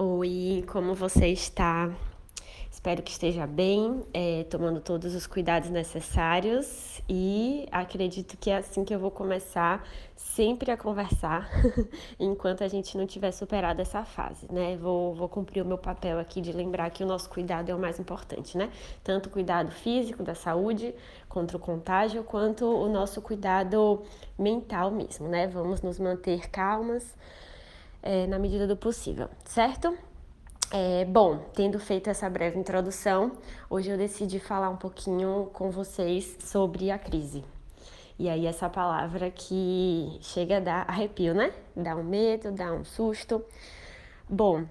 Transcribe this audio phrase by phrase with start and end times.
[0.00, 1.90] Oi, como você está?
[2.70, 8.84] Espero que esteja bem, é, tomando todos os cuidados necessários e acredito que é assim
[8.84, 9.84] que eu vou começar
[10.14, 11.50] sempre a conversar
[12.16, 14.76] enquanto a gente não tiver superado essa fase, né?
[14.76, 17.78] Vou, vou cumprir o meu papel aqui de lembrar que o nosso cuidado é o
[17.78, 18.70] mais importante, né?
[19.02, 20.94] Tanto o cuidado físico da saúde
[21.28, 24.04] contra o contágio, quanto o nosso cuidado
[24.38, 25.48] mental mesmo, né?
[25.48, 27.16] Vamos nos manter calmas
[28.02, 29.96] é, na medida do possível, certo?
[30.70, 33.32] É, bom, tendo feito essa breve introdução,
[33.70, 37.42] hoje eu decidi falar um pouquinho com vocês sobre a crise.
[38.18, 41.52] E aí, essa palavra que chega a dar arrepio, né?
[41.74, 43.42] Dá um medo, dá um susto.
[44.28, 44.66] Bom,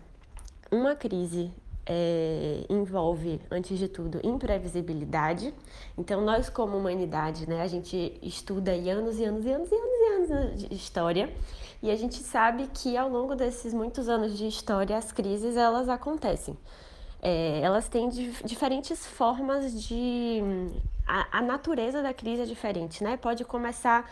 [0.70, 1.52] uma crise
[1.88, 5.54] é, envolve, antes de tudo, imprevisibilidade.
[5.98, 9.76] Então, nós, como humanidade, né, a gente estuda aí anos e anos e anos e
[9.76, 11.30] anos e anos de história
[11.82, 15.88] e a gente sabe que ao longo desses muitos anos de história, as crises elas
[15.90, 16.58] acontecem.
[17.22, 20.42] É, elas têm dif diferentes formas de.
[21.08, 23.18] A, a, natureza da crise é diferente, né?
[23.18, 24.10] Pode começar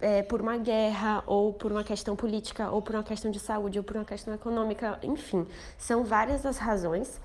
[0.00, 3.78] é, por uma guerra, ou por uma questão política, ou por uma questão de saúde,
[3.78, 5.46] ou por uma questão econômica, enfim,
[5.78, 7.20] são várias as razões.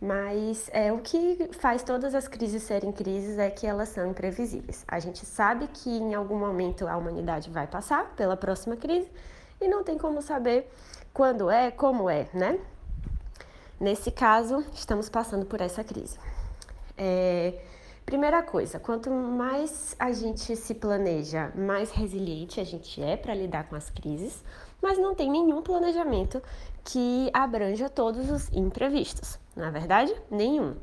[0.00, 4.84] Mas é, o que faz todas as crises serem crises é que elas são imprevisíveis.
[4.88, 9.08] A gente sabe que em algum momento a humanidade vai passar pela próxima crise
[9.60, 10.68] e não tem como saber
[11.14, 12.58] quando é, como é, né?
[13.78, 16.18] Nesse caso, estamos passando por essa crise.
[16.98, 17.54] É,
[18.04, 23.68] primeira coisa, quanto mais a gente se planeja, mais resiliente a gente é para lidar
[23.68, 24.42] com as crises,
[24.82, 26.42] mas não tem nenhum planejamento
[26.84, 29.38] que abranja todos os imprevistos.
[29.54, 30.76] Na é verdade, nenhum.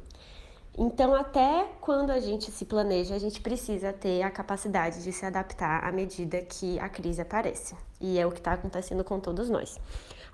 [0.78, 5.25] Então, até quando a gente se planeja, a gente precisa ter a capacidade de se
[5.25, 7.75] adaptar à medida que a crise aparece.
[8.00, 9.78] E é o que está acontecendo com todos nós.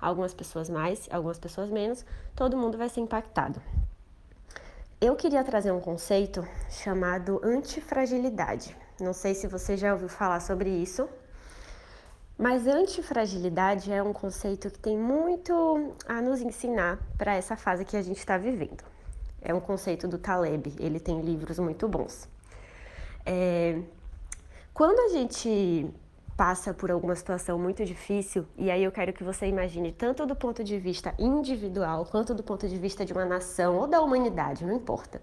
[0.00, 2.04] Algumas pessoas mais, algumas pessoas menos,
[2.36, 3.60] todo mundo vai ser impactado.
[4.98, 8.74] Eu queria trazer um conceito chamado antifragilidade.
[8.98, 11.06] Não sei se você já ouviu falar sobre isso,
[12.38, 17.94] mas antifragilidade é um conceito que tem muito a nos ensinar para essa fase que
[17.94, 18.82] a gente está vivendo.
[19.42, 22.26] É um conceito do Taleb, ele tem livros muito bons.
[23.26, 23.78] É,
[24.72, 25.90] quando a gente
[26.36, 30.36] passa por alguma situação muito difícil, e aí eu quero que você imagine tanto do
[30.36, 34.64] ponto de vista individual quanto do ponto de vista de uma nação ou da humanidade,
[34.64, 35.20] não importa.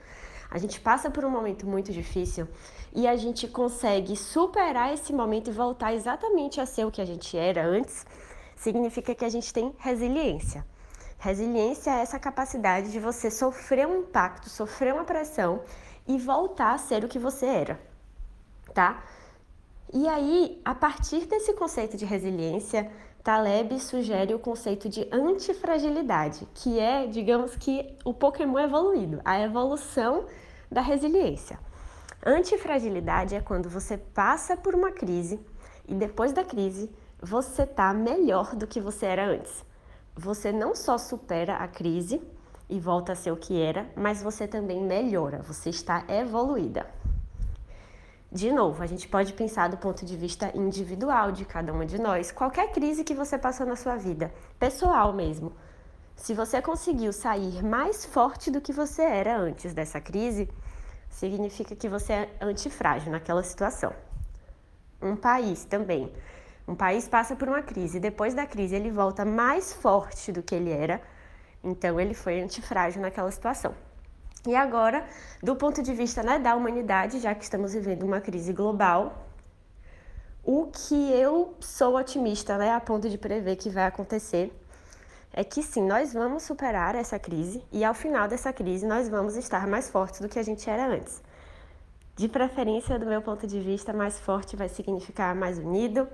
[0.49, 2.47] A gente passa por um momento muito difícil
[2.95, 7.05] e a gente consegue superar esse momento e voltar exatamente a ser o que a
[7.05, 8.05] gente era antes,
[8.55, 10.65] significa que a gente tem resiliência.
[11.19, 15.61] Resiliência é essa capacidade de você sofrer um impacto, sofrer uma pressão
[16.07, 17.79] e voltar a ser o que você era,
[18.73, 19.03] tá?
[19.95, 22.91] E aí, a partir desse conceito de resiliência,
[23.23, 30.25] Taleb sugere o conceito de antifragilidade, que é, digamos que, o Pokémon evoluído, a evolução
[30.71, 31.59] da resiliência.
[32.25, 35.39] Antifragilidade é quando você passa por uma crise
[35.87, 36.89] e depois da crise
[37.21, 39.63] você está melhor do que você era antes.
[40.15, 42.19] Você não só supera a crise
[42.67, 47.02] e volta a ser o que era, mas você também melhora, você está evoluída.
[48.33, 52.01] De novo, a gente pode pensar do ponto de vista individual de cada uma de
[52.01, 52.31] nós.
[52.31, 55.53] Qualquer crise que você passou na sua vida, pessoal mesmo,
[56.15, 60.49] se você conseguiu sair mais forte do que você era antes dessa crise,
[61.11, 63.93] significa que você é antifrágil naquela situação.
[64.99, 66.11] Um país também.
[66.67, 70.55] Um país passa por uma crise, depois da crise ele volta mais forte do que
[70.55, 70.99] ele era,
[71.63, 73.75] então ele foi antifrágil naquela situação.
[74.45, 75.05] E agora,
[75.41, 79.25] do ponto de vista né, da humanidade, já que estamos vivendo uma crise global,
[80.43, 84.51] o que eu sou otimista né, a ponto de prever que vai acontecer
[85.31, 89.37] é que sim, nós vamos superar essa crise e ao final dessa crise nós vamos
[89.37, 91.23] estar mais fortes do que a gente era antes.
[92.15, 96.07] De preferência, do meu ponto de vista, mais forte vai significar mais unido,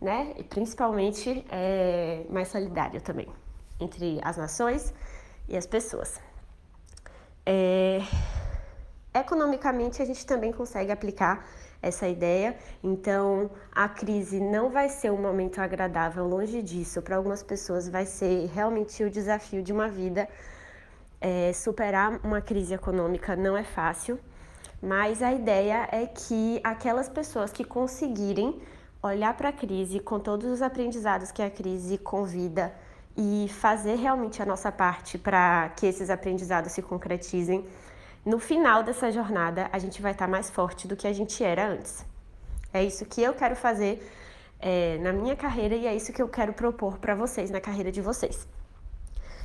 [0.00, 0.34] né?
[0.36, 3.26] E principalmente é, mais solidário também
[3.80, 4.94] entre as nações
[5.48, 6.20] e as pessoas.
[7.44, 8.00] É,
[9.14, 11.46] economicamente, a gente também consegue aplicar
[11.82, 12.56] essa ideia.
[12.82, 17.00] Então, a crise não vai ser um momento agradável, longe disso.
[17.02, 20.28] Para algumas pessoas, vai ser realmente o desafio de uma vida.
[21.20, 24.18] É, superar uma crise econômica não é fácil,
[24.80, 28.58] mas a ideia é que aquelas pessoas que conseguirem
[29.02, 32.72] olhar para a crise com todos os aprendizados que a crise convida
[33.16, 37.66] e fazer realmente a nossa parte para que esses aprendizados se concretizem,
[38.24, 41.68] no final dessa jornada a gente vai estar mais forte do que a gente era
[41.68, 42.04] antes.
[42.72, 44.08] É isso que eu quero fazer
[44.60, 47.90] é, na minha carreira e é isso que eu quero propor para vocês na carreira
[47.90, 48.46] de vocês.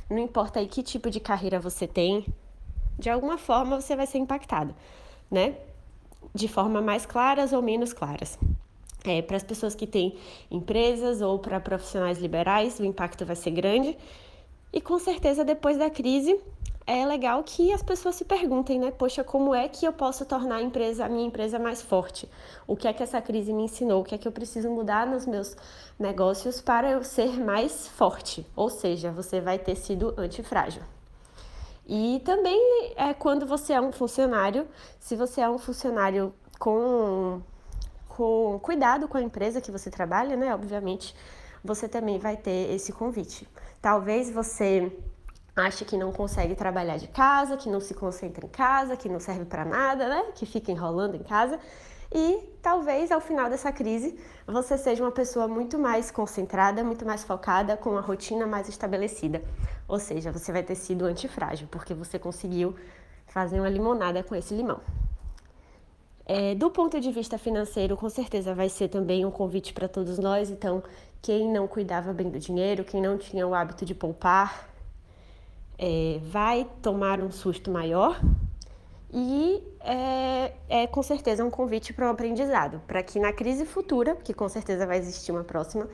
[0.08, 2.26] não importa aí que tipo de carreira você tem,
[2.98, 4.74] de alguma forma você vai ser impactado,
[5.30, 5.56] né?
[6.34, 8.38] De forma mais claras ou menos claras.
[9.06, 10.16] É, para as pessoas que têm
[10.50, 13.96] empresas ou para profissionais liberais, o impacto vai ser grande.
[14.72, 16.38] E com certeza depois da crise
[16.86, 18.92] é legal que as pessoas se perguntem, né?
[18.92, 22.28] Poxa, como é que eu posso tornar a, empresa, a minha empresa mais forte?
[22.66, 24.02] O que é que essa crise me ensinou?
[24.02, 25.56] O que é que eu preciso mudar nos meus
[25.98, 28.46] negócios para eu ser mais forte?
[28.54, 30.82] Ou seja, você vai ter sido antifrágil.
[31.88, 34.66] E também é quando você é um funcionário,
[35.00, 37.40] se você é um funcionário com,
[38.16, 40.54] com cuidado com a empresa que você trabalha, né?
[40.54, 41.14] Obviamente,
[41.62, 43.46] você também vai ter esse convite.
[43.82, 44.90] Talvez você
[45.54, 49.20] acha que não consegue trabalhar de casa, que não se concentra em casa, que não
[49.20, 50.24] serve para nada, né?
[50.34, 51.60] Que fica enrolando em casa.
[52.10, 57.22] E talvez ao final dessa crise você seja uma pessoa muito mais concentrada, muito mais
[57.22, 59.42] focada, com uma rotina mais estabelecida.
[59.86, 62.74] Ou seja, você vai ter sido antifrágil, porque você conseguiu
[63.26, 64.80] fazer uma limonada com esse limão.
[66.28, 70.18] É, do ponto de vista financeiro, com certeza vai ser também um convite para todos
[70.18, 70.50] nós.
[70.50, 70.82] Então,
[71.22, 74.68] quem não cuidava bem do dinheiro, quem não tinha o hábito de poupar,
[75.78, 78.20] é, vai tomar um susto maior
[79.12, 84.16] e é, é com certeza um convite para um aprendizado, para que na crise futura,
[84.16, 85.88] que com certeza vai existir uma próxima,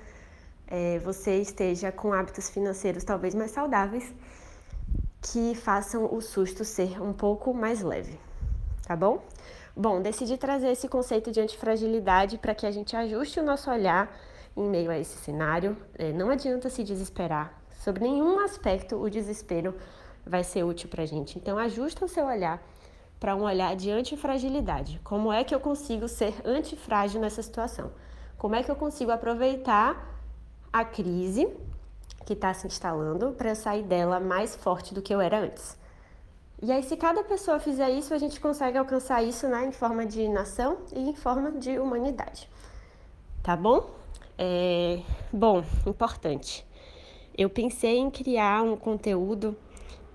[0.67, 4.15] é, você esteja com hábitos financeiros talvez mais saudáveis
[5.21, 8.19] que façam o susto ser um pouco mais leve,
[8.87, 9.23] tá bom?
[9.75, 14.15] Bom, decidi trazer esse conceito de antifragilidade para que a gente ajuste o nosso olhar
[14.57, 15.77] em meio a esse cenário.
[15.99, 19.75] É, não adianta se desesperar, Sobre nenhum aspecto o desespero
[20.25, 21.37] vai ser útil para a gente.
[21.37, 22.63] Então, ajusta o seu olhar
[23.19, 25.01] para um olhar de antifragilidade.
[25.03, 27.91] Como é que eu consigo ser antifrágil nessa situação?
[28.39, 30.17] Como é que eu consigo aproveitar
[30.73, 31.53] a crise
[32.25, 35.77] que está se instalando para eu sair dela mais forte do que eu era antes?
[36.63, 40.07] E aí, se cada pessoa fizer isso, a gente consegue alcançar isso né, em forma
[40.07, 42.49] de nação e em forma de humanidade.
[43.43, 43.91] Tá bom?
[44.39, 45.01] É...
[45.33, 46.65] Bom, importante
[47.37, 49.57] eu pensei em criar um conteúdo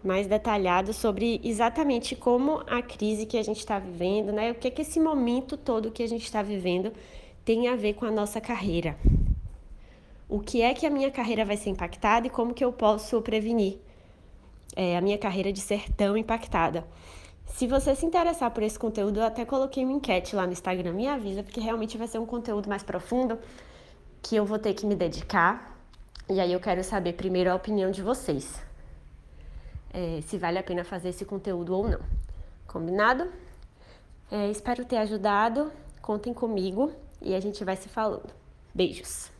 [0.04, 4.52] mais detalhado sobre exatamente como a crise que a gente está vivendo, né?
[4.52, 6.94] O que é que esse momento todo que a gente está vivendo
[7.44, 8.96] tem a ver com a nossa carreira.
[10.30, 13.22] O que é que a minha carreira vai ser impactada e como que eu posso
[13.22, 13.80] prevenir
[14.78, 16.86] é, a minha carreira de ser tão impactada.
[17.48, 20.94] Se você se interessar por esse conteúdo, eu até coloquei uma enquete lá no Instagram,
[20.94, 23.40] me avisa, porque realmente vai ser um conteúdo mais profundo
[24.22, 25.76] que eu vou ter que me dedicar
[26.30, 28.62] e aí eu quero saber primeiro a opinião de vocês.
[29.92, 32.02] É, se vale a pena fazer esse conteúdo ou não.
[32.68, 33.32] Combinado?
[34.30, 35.72] É, espero ter ajudado.
[36.02, 36.92] Contem comigo
[37.22, 38.30] e a gente vai se falando.
[38.76, 39.37] Beijos!